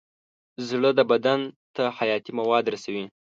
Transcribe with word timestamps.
زړه 0.67 0.91
بدن 1.11 1.39
ته 1.75 1.83
حیاتي 1.97 2.31
مواد 2.39 2.65
رسوي. 2.73 3.05